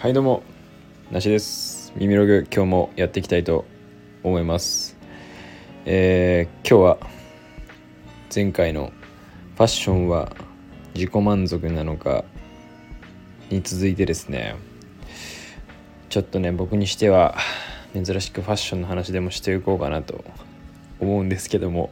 [0.00, 0.42] はいどうも。
[1.10, 1.92] なしです。
[1.94, 3.66] 耳ログ今日もやっていきたいと
[4.22, 4.96] 思います。
[5.84, 7.10] えー、今日は
[8.34, 8.94] 前回の
[9.56, 10.34] ファッションは
[10.94, 12.24] 自己満足なのか
[13.50, 14.56] に続いてですね。
[16.08, 17.36] ちょっとね僕にしては
[17.92, 20.24] 珍しくファッションの話でもしていこうかなと
[20.98, 21.90] 思うんですけども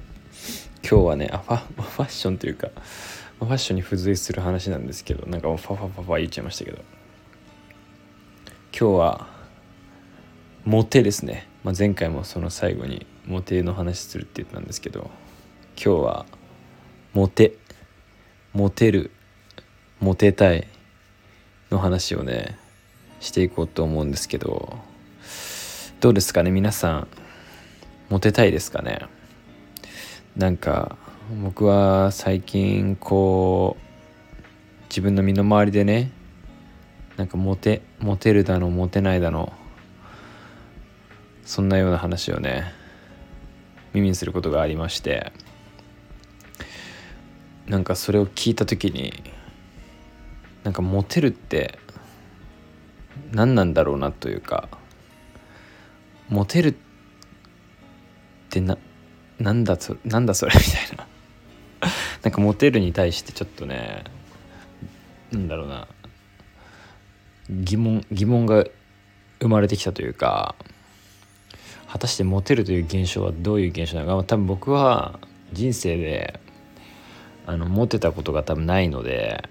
[0.83, 2.71] 今日はねあファファッションというか
[3.39, 6.79] ファッションに付随する話なんですけどなんかもうファファファファ言っちゃいましたけど。
[8.81, 9.27] 今日は
[10.65, 15.11] モテですね、まあ、前回もその最後にモテの話するって言ったんですけど
[15.75, 16.27] 今日は
[17.13, 17.55] モテ
[18.53, 19.11] モテる
[19.99, 20.69] モテたい
[21.73, 22.57] の話をね
[23.19, 24.77] していこうと思うんですけど
[25.99, 26.53] どうですかね？
[26.53, 27.09] 皆さん
[28.11, 29.01] モテたいですかね？
[30.37, 30.97] なんか
[31.43, 36.13] 僕は最近こう自分の身の回りでね
[37.19, 39.53] なんかモテモテるだのモテないだの
[41.45, 42.73] そんなような話をね
[43.93, 45.33] 耳にすることがありまして
[47.67, 49.13] なんかそれを聞いた時に
[50.63, 51.81] なんかモテるって
[53.33, 54.69] 何なんだろうなというか
[56.29, 56.75] モテるっ
[58.49, 58.79] てな
[59.41, 61.07] なんだそなんだそれみたいな。
[62.23, 64.05] なんかモテるに対してちょっとね
[65.33, 65.89] なんだろうな。
[67.51, 68.65] 疑問疑問が
[69.41, 70.55] 生まれてきたというか
[71.87, 74.25] 果たしてモテるという現象はどういう現象なのか。
[74.25, 75.19] 多分僕は
[75.53, 76.41] 人生で
[77.47, 79.43] あのモテたことが多分ないので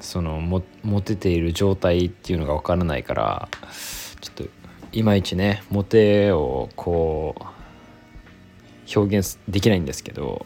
[0.00, 3.48] そのモモテている状態っていうのが分からないから
[4.20, 4.44] ちょっと
[4.92, 10.44] いまいちねモテをこう表現できないんですけど。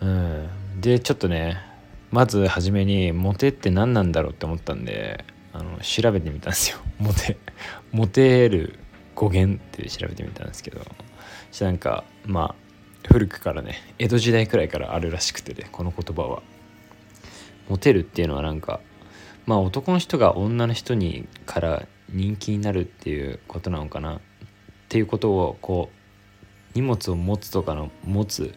[0.00, 0.48] うん。
[0.80, 1.73] でちょっとね
[2.14, 6.78] まず初めにモテって何なんだろうって思ったんであの調べてみたんですよ。
[7.00, 7.36] モテ
[7.90, 8.78] モテる
[9.16, 10.80] 語源って調べてみたんですけど。
[11.50, 16.44] したなんかまあ古くからね江戸時代くらいからあるらしくてねこの言葉は。
[17.68, 18.78] モテるっていうのはなんか
[19.44, 24.20] まあ男の人が女の人にから人気になるっていうことなのかなっ
[24.88, 28.54] ていうことをこう荷物を持つとかの持つ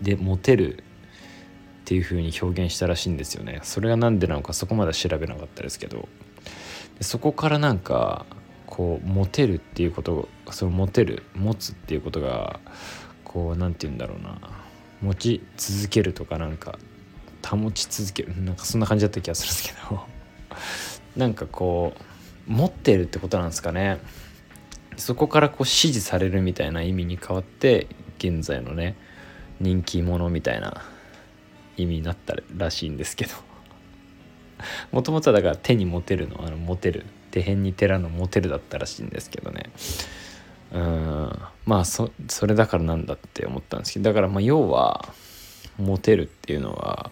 [0.00, 0.84] でモテる
[1.84, 3.60] っていう風に表現したらしいんですよね。
[3.62, 6.08] それが何でなのかそこまで調べなかったですけど。
[7.00, 8.24] そこからなんか
[8.66, 12.60] こうモテるっていうことそのモテる持つっていうことが
[13.24, 14.38] こう何て言うんだろうな。
[15.02, 16.78] 持ち続けるとかなんか
[17.46, 18.42] 保ち続ける。
[18.42, 20.06] なんかそんな感じだった気がするんですけど。
[21.20, 21.92] なんかこ
[22.48, 23.98] う持ってるってことなんですかね。
[24.96, 28.96] そこからこう支持されるみたいな意味に変わって現在のね
[29.60, 30.82] 人気者みたいな
[31.76, 33.32] 意味になったらしいんですけど。
[34.92, 37.04] もともとはだから手に持てるのあの持てる。
[37.30, 39.70] 手辺に寺の持てるだったらしいんですけどね。
[40.72, 41.38] うん。
[41.66, 44.04] まあそそれだからなんだって思ったんですけど。
[44.04, 45.12] だからまあ要は
[45.78, 47.10] モテるっていうのは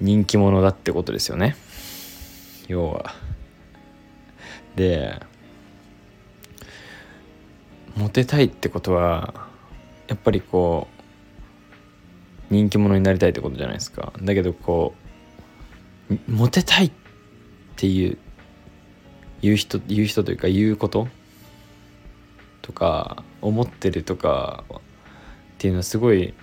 [0.00, 1.56] 人気者だってことですよね。
[2.68, 3.14] 要は。
[4.74, 5.20] で
[7.96, 9.48] モテたいってことは
[10.08, 11.01] やっぱりこう
[12.52, 14.12] 人気者になりたいってことじゃないですか。
[14.22, 14.94] だけどこ
[16.10, 16.92] うモテたいっ
[17.76, 18.18] ていう
[19.40, 21.08] 言う人言う人というか言うこと？
[22.60, 24.80] とか思ってるとかっ
[25.58, 26.34] ていうのはすごい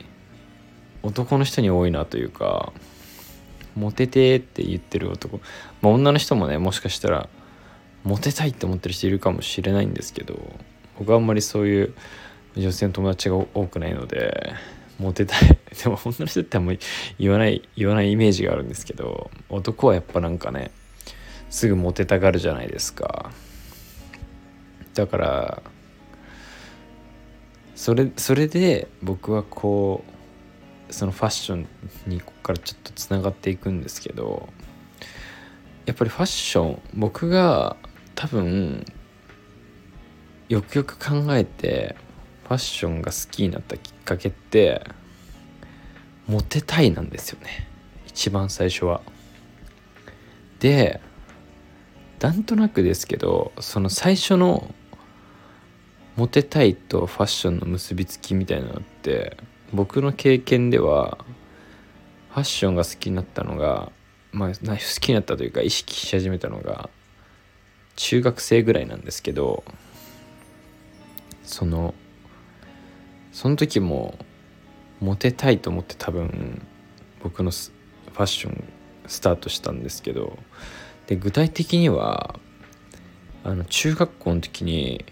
[1.03, 2.73] 男の人に多いなというか
[3.75, 5.39] モテてって言ってる男。
[5.81, 7.29] まあ女の人もねもしかしたら
[8.03, 10.39] モテたいって思ってる人いるかもしれないんですけど
[10.97, 11.93] 僕はあんまりそういう
[12.57, 14.53] 女性の友達が多くないので
[14.99, 15.57] モテたい。
[15.83, 16.79] でも女の人ってあんまり
[17.17, 20.71] 言わない言わないイメージがあるんですけど男はやっぱなんかね
[21.49, 23.31] すぐモテたがるじゃないですか。
[24.93, 25.63] だから
[27.75, 30.03] それそれで僕はこ
[30.89, 31.67] うそのファッション
[32.07, 34.49] にここからちょっとつながっていくんですけど
[35.85, 37.77] やっぱりファッション僕が
[38.15, 38.85] 多分
[40.49, 41.95] よくよく考えて
[42.49, 44.83] ファッションが好きになったきっかけって
[46.27, 47.67] モテたいなんですよね
[48.07, 49.01] 一番最初は。
[50.59, 50.99] で
[52.19, 54.73] なんとなくですけどその最初の
[56.15, 59.37] モテたいとファッションの結びつきみたいなのって
[59.71, 61.19] 僕の経験では
[62.31, 63.91] ファッションが好きになったのが
[64.31, 64.55] まあ好
[64.99, 66.89] きになったというか意識し始めたのが
[67.95, 69.63] 中学生ぐらいなんですけど
[71.43, 71.93] その
[73.39, 74.19] その時も
[74.99, 76.61] モテたいと思って多分
[77.23, 78.65] 僕のファッション
[79.07, 80.37] スタートしたんですけど
[81.07, 82.37] で具体的には
[83.45, 85.05] あの中学校の時に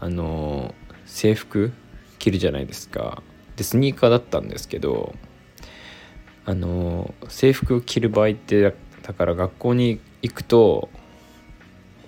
[0.00, 0.74] あの
[1.06, 1.72] 制服
[2.18, 3.22] 着るじゃないですか。
[3.54, 5.14] でスニーカーだったんですけど
[6.46, 10.88] あの制服を着る場合ってだから学校に行くと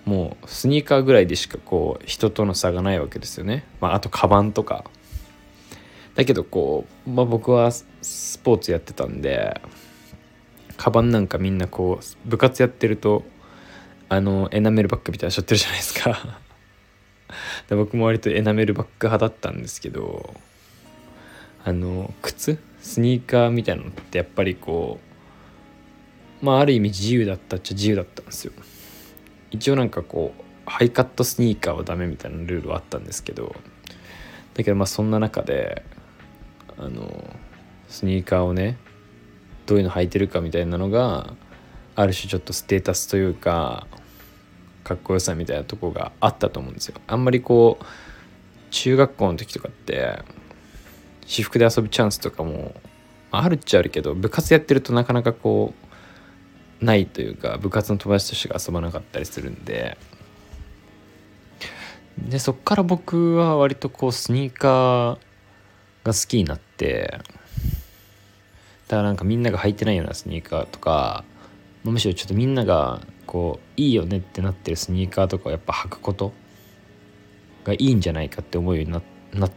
[0.07, 4.85] もうスニーカーぐらいでしかこう人との差がないわけですよね、まあ、あとカバンとか。
[6.15, 9.61] だけどこう、まあ、僕はスポーツやってたんで
[10.77, 13.25] カバンなんかみんなこう部活やってると
[14.09, 16.39] あのエナメルバッグみたいなの背負ってるじゃないですか。
[17.69, 20.35] で僕も割とエナメルバッグ派だったんですけど
[21.65, 22.59] あの靴？
[22.81, 24.99] スニーカーみたいなのってやっぱりこ
[26.43, 28.53] うまあある意味自由だったっちゃ自由だったんですよ。
[29.51, 33.55] 一応なんかこうハイカットスニーカーはダメみたいなルールはあったんですけど
[34.55, 35.85] だけどまあそんな中で
[36.79, 37.37] あの
[37.89, 38.79] スニーカーをね
[39.67, 41.35] どういうの履いてるかみたいなのが
[41.95, 43.87] ある種ちょっとステータスというか
[44.85, 47.01] かっこよさみたいなとこがあったと思うんですよ。
[47.07, 47.85] あんまりこう
[48.71, 50.23] 中学校の時とかって
[51.27, 52.75] 私服で遊ぶチャンスとかも
[53.31, 55.75] あるっちゃあるけど部活やってるとなかなかこ
[56.81, 59.97] うないというか部活の友達として遊ばなかったりするんで。
[62.19, 65.19] でそっから僕は割とこうスニーカー
[66.05, 67.19] が好きになって
[68.89, 71.25] だからなんかみんなが履いてないようなスニーカーとか
[71.85, 76.33] むしろちょっとみんながこういいよねってなってるスニーカーとかをやっぱ履くこと
[77.65, 79.53] がいいんじゃないかって思うようになっ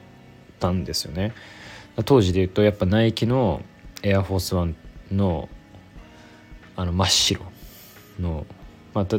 [0.60, 1.34] たんですよね。
[2.06, 3.62] 当時で言うとやっぱナイキの
[4.04, 4.76] エアフォースワン
[5.12, 5.50] の
[6.76, 7.42] あの真っ白
[8.20, 8.46] の
[8.94, 9.18] また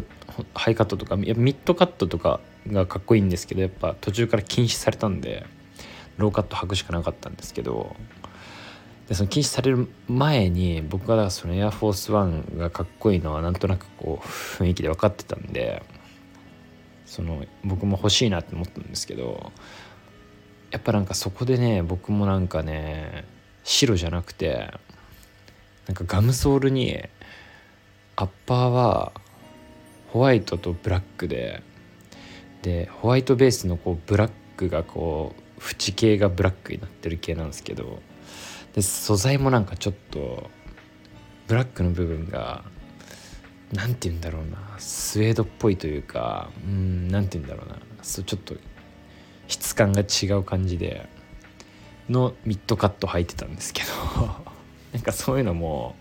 [0.55, 5.46] ハイカットとかやっぱミッドカットとかがかっこいいんですけどやっぱ途中から禁止されたんで
[6.16, 7.94] ローカット履くしかなかったんですけど
[9.08, 15.82] でその禁止される前に僕がそのエアフォースワンがかっこいいのはなんとなくこう雰囲気で分かってたんで
[17.04, 19.52] その僕も欲しいなって思ったんですけど
[20.70, 23.24] やっぱなんかそこでね僕もなんかね
[23.62, 24.72] 白じゃなくて
[25.86, 27.00] なんかガムソールに
[28.16, 29.12] アッパーは
[30.08, 31.62] ホワイトとブラックで
[32.62, 38.00] でホワイトベースのこうブラックがこう縁系がブラックになってる系なんですけど
[38.74, 40.50] で素材もなんかちょっと
[41.46, 42.64] ブラックの部分が
[43.72, 48.54] 何て言うんだろうなスウェードっぽいというかうん何て言うんだろうなそうちょっと
[49.48, 51.08] 質感が違う感じで
[52.08, 53.88] のミッドカット履いてたんですけど
[54.92, 55.96] なんかそういうのも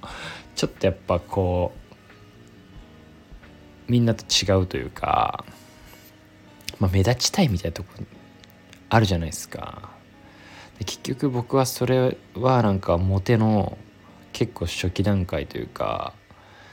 [0.56, 1.80] ちょっとやっぱこう
[3.92, 5.46] みんなと違うというか、
[6.80, 7.90] まあ、目立ちたいみたいなとこ
[8.90, 9.90] あるじゃないですか。
[10.80, 13.78] で結局僕はそれはなんかモテの
[14.34, 16.14] 結構初期段階というか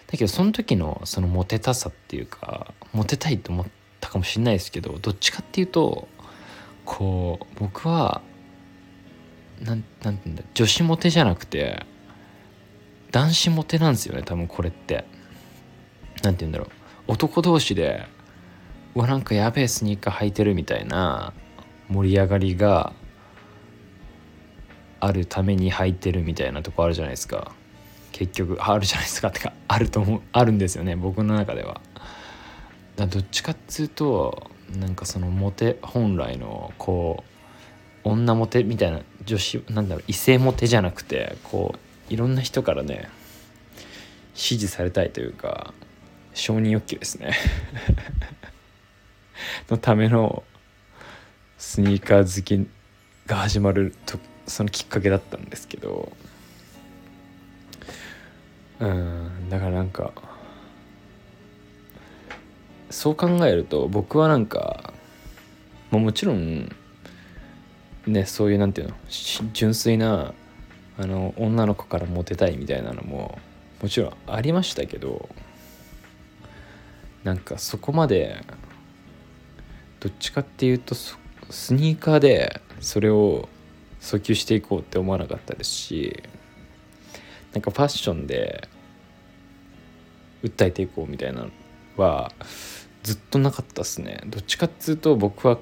[0.09, 3.67] だけどその時のそのモテたさっていうかモテたいと思っ
[4.01, 6.09] たかもしれないですけどどっちかっていうと
[6.85, 8.23] こう僕は
[9.61, 11.87] なんなんて言うんだ女子モテじゃなくて
[13.13, 15.05] 男子モテなんですよね多分これって。
[16.23, 16.69] 何て言うんだろう。
[17.09, 18.07] 男同士で
[18.95, 21.33] うわなんかやべえスニーカー履いてるみたいな
[21.93, 22.93] 盛り上がりが
[25.01, 27.53] あるために履いてるみたいなとこあるじゃないですか。
[28.13, 29.29] 結局あるじゃないですか。
[29.29, 30.97] ってかあると思うあるんですよね。
[30.97, 31.81] 僕の中では。
[32.97, 37.25] だどっちかっつうとなんかそのモテ本来のこ
[38.05, 41.75] う女モテみたいな女子なんだろう異性モテじゃなくてこ
[42.11, 43.09] ういろんな人からね
[44.35, 45.73] 支持されたいというか
[46.35, 47.33] 承認欲求ですね。
[49.69, 50.45] のための
[51.63, 52.69] スニーカー好き
[53.25, 56.11] が始まるとそのきっかけだったんですけど
[58.81, 60.11] うんだからなんか
[62.91, 64.93] そう考えると僕はなんか、
[65.93, 66.75] まあ、もちろん
[68.09, 68.95] ねそういうなんていうの
[69.53, 70.35] 純粋な
[70.99, 73.39] あの女の子からモテたいみたいなのも
[73.81, 75.29] もちろんありましたけど
[77.23, 78.45] なんかそこまで
[80.01, 83.49] どっちかっていうとそスニーカーでそれを
[84.01, 86.23] 訴求していこうって思わなかったですし
[87.53, 88.69] なんかファッションで
[90.43, 91.51] 訴えていこうみたいなの
[91.97, 92.33] は
[93.03, 94.21] ずっとなかったっすね。
[94.27, 95.59] どっちかっつうと僕は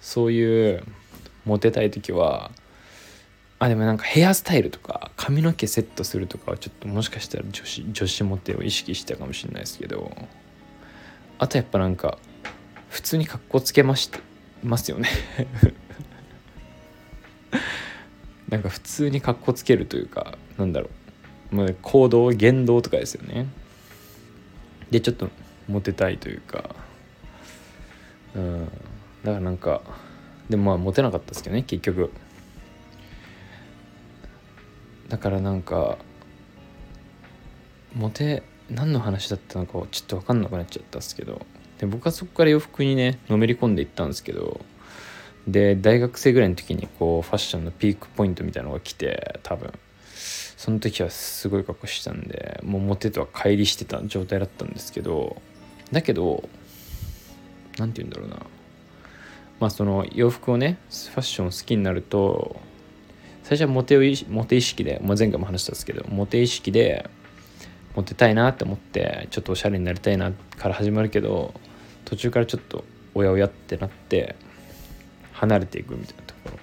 [0.00, 0.84] そういう
[1.44, 2.50] モテたい時は
[3.58, 10.10] あでもなんかヘアスタイルとか髪の毛セットするとかはちょっともしかしたら女子女子モテを意識したかもしれないですけど
[11.38, 12.18] あとやっぱなんか
[12.88, 14.18] 普通に格好つけまして
[14.62, 15.08] ますよね。
[18.48, 20.90] なんか普通にかっこつけるというかなんだろ
[21.52, 23.46] う、まあ、行動言動とかですよね。
[24.90, 25.30] でちょっと
[25.68, 26.74] モテたいというか。
[28.34, 28.68] うん。
[29.24, 29.82] だからなんか
[30.50, 32.10] でもまあモテなかったですけどね結局。
[35.08, 35.98] だからなんか
[37.94, 41.44] モテ何の話だったのかちょっと分かんなくなっちゃったんですけど。
[41.82, 44.60] で僕はそこから洋服にねのめり込んでいったんですけど
[45.48, 49.72] で大学生ぐらいの時にこうファッションのピークポイントみたいなのが来て多分。
[50.56, 55.42] その時はすごい格好してたんでもうモテとは乖離してた状態だったんですけど
[55.90, 56.48] だけど
[57.78, 58.46] 何て言うんだろうな。
[59.58, 62.60] まあその洋服をねファッション好きになると
[63.42, 67.10] 最初はモテをモテ意識で、まあ、前回も話したんですけどモテ意識で
[67.96, 71.52] モテたいなって思ってちょっとおしゃれになりたいなから始まるけど
[72.04, 74.36] 途中からちょっとおやおやってなって
[75.32, 76.58] 離れていくみたいなところ。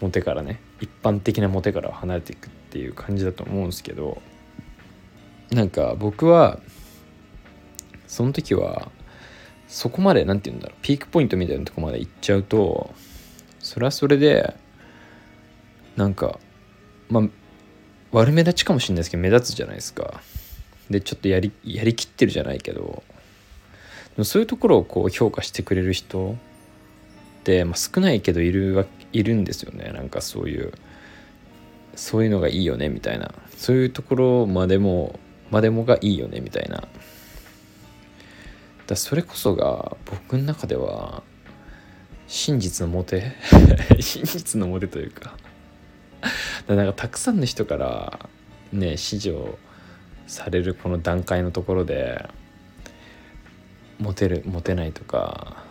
[0.00, 0.60] モテからね。
[0.80, 4.20] 一般的なモテから離れていくっていう感じだと思うんですけど。
[5.52, 6.60] なんか僕は
[8.06, 8.90] その時は
[9.66, 10.78] そこまで何て言うんだろう。
[10.82, 12.94] ピークポイントみたいなとこまで行っちゃうと
[13.58, 14.54] それはそれで
[15.96, 16.38] なんか
[17.08, 17.24] まあ
[18.12, 20.20] 悪目立ちかもしれないですけど目立つじゃないですか。
[20.88, 23.02] でちょっとやりやりきってるじゃないけど
[24.22, 26.32] そういうところをこう評価してくれる人
[27.40, 29.92] って、まあ、少ないけどいるいるんですよね。
[29.92, 30.72] なんかそういう
[31.94, 33.32] そういうのがいいよねみたいな。
[33.56, 35.18] そういうところまでも
[35.50, 36.86] までもがいいよねみたいな。
[38.86, 41.22] だそれこそが僕の中では
[42.26, 43.32] 真実のモテ？
[44.00, 45.36] 真実のモテというか。
[46.66, 48.28] だなんかたくさんの人から
[48.72, 49.58] ね支持を
[50.26, 52.28] されるこの段階のところで
[54.00, 55.68] モテるモテないとか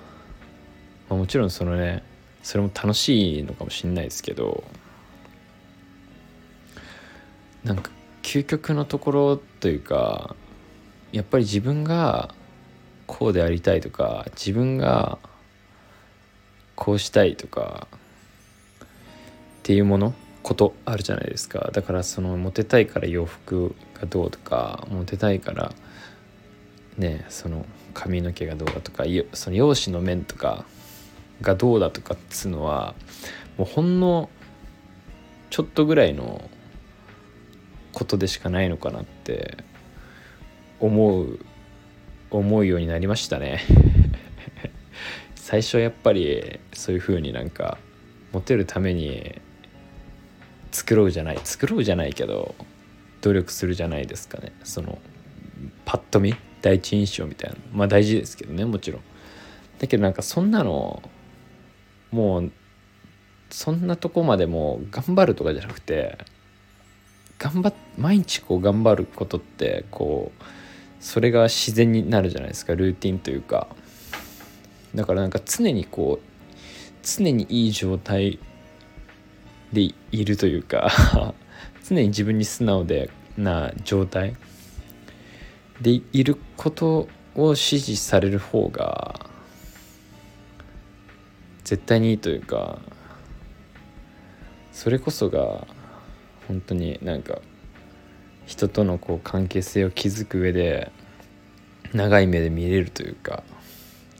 [1.09, 2.03] まあ、もちろんそのね
[2.43, 4.63] それも楽しいのかもしんないですけど
[7.63, 10.35] なんか究極のところというか
[11.11, 12.33] やっぱり自分が
[13.07, 15.17] こうでありたいとか自分が
[16.75, 17.87] こうしたいとか
[18.85, 18.87] っ
[19.63, 21.71] ていうものことあるじゃないですか。
[21.73, 25.73] だからそのモテたいから洋服がどうとかモテたいから
[26.97, 29.03] ねその髪の毛がどうだとか
[29.33, 30.65] その容姿の面とか
[31.41, 32.95] がどうだとかっつうのは
[33.57, 34.29] もうほんの
[35.49, 36.49] ちょっとぐらいの
[37.93, 39.57] ことでしかないのかなって
[40.79, 41.39] 思う
[42.31, 43.61] 思うようになりましたね。
[45.35, 47.79] 最初はやっぱりそういう風になんか
[48.31, 49.41] モテるために
[50.71, 52.53] 作ろうじゃない作ろうじゃないけど
[53.21, 54.53] 努力するじゃないですかね。
[54.63, 54.99] その
[55.85, 56.35] パッと見。
[56.61, 57.57] 第一印象みたいな。
[57.73, 59.01] まあ大事ですけどねもちろん。
[59.79, 61.01] だけどなんかそんなの
[62.11, 62.51] もう
[63.49, 66.17] そんなとこまでも頑張るとかじゃなくて
[67.37, 70.43] 頑張っ毎日こう頑張ることってこう
[70.99, 73.67] それが自然になるじゃないですかルーティンというか。
[74.95, 76.29] だからなんか常にこう
[77.03, 78.39] 常にいい状態
[79.71, 80.91] でいるというか
[81.87, 84.35] 常に自分に素直でな状態。
[85.81, 89.27] でいることを支持される方が
[91.63, 92.79] 絶対にいいというか
[94.71, 95.67] それこそが
[96.47, 97.39] 本当になんか
[98.45, 100.91] 人とのこう関係性を築く上で
[101.93, 103.43] 長い目で見れるというか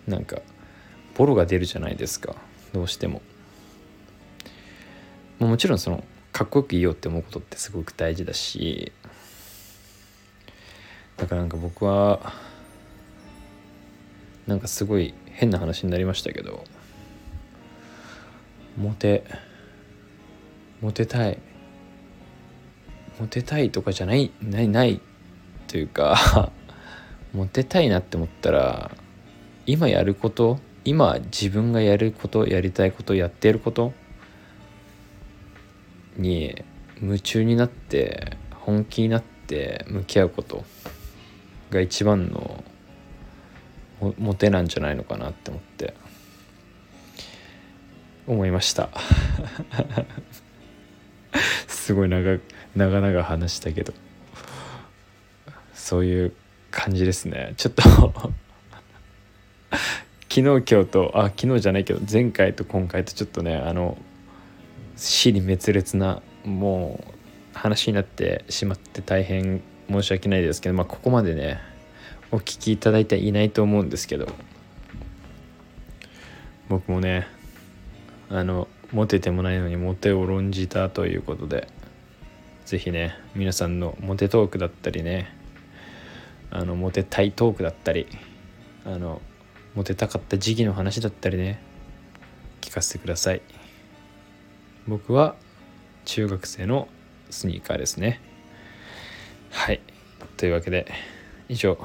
[0.07, 0.37] なんか
[1.15, 2.35] ボロが出るじゃないですか
[2.73, 3.21] どうしても。
[5.39, 8.91] もちろんそのかっこよくいいよって思うことってすごく大事だし
[11.19, 12.33] だからなんか僕は
[14.47, 16.63] なんかすごい変な話になりましたけど
[18.77, 19.23] モテ
[20.81, 21.37] モテたい
[23.19, 25.01] モテたいとかじゃないないない
[25.67, 26.51] というか
[27.33, 28.91] モテたいなって思ったら
[29.65, 33.93] 今やること今自分がやることやりたいことやってること
[36.17, 36.63] に
[37.01, 40.63] 夢中になって本気になって向き合うこと
[41.71, 42.63] が一番の
[44.17, 45.93] モテなんじゃないのかなって思って。
[48.27, 48.89] 思いました。
[51.67, 52.39] すごい長
[52.75, 53.93] 長々話したけど。
[55.73, 56.33] そういう
[56.69, 57.53] 感じですね。
[57.57, 57.81] ちょっと。
[60.29, 63.97] 昨日今日とあ昨日じゃないけど前回と今回とちょっとねあの
[64.95, 71.59] 死に滅裂なもう話になってしまって大変申し訳ないですけど、まあ、ここまでね
[72.31, 74.27] お聞きいただいていないと思うんですけど
[76.69, 77.27] 僕もね
[78.29, 81.67] あのモテてもないのにモテを論じたということで
[82.65, 85.33] 是非ね皆さんのモテトークだったりね
[86.51, 88.07] あのモテたいトークだったり
[88.85, 89.21] あの
[89.75, 91.61] モテたかった時期の話だったりね
[92.61, 93.41] 聞かせてください。
[94.87, 95.35] 僕は
[96.05, 96.87] 中学生の
[97.29, 98.21] スニーカーですね。
[99.51, 99.81] はい。
[100.37, 100.87] というわけで
[101.47, 101.77] 以上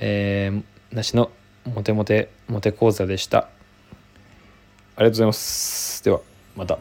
[0.00, 0.62] えー、
[0.94, 1.30] 梨の
[1.64, 3.48] モテモテモテ講座でした。
[4.96, 6.04] ありがとうございます。
[6.04, 6.20] では
[6.56, 6.78] また。